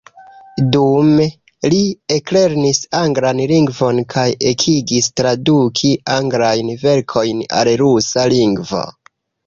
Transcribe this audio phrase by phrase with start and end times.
[0.75, 1.27] Dume
[1.73, 1.81] li
[2.15, 8.87] eklernis anglan lingvon kaj ekigis traduki anglajn verkojn al rusa lingvo.